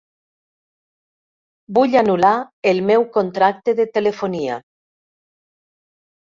[1.79, 2.33] Vull anul·lar
[2.73, 4.59] el meu contracte de telefonia.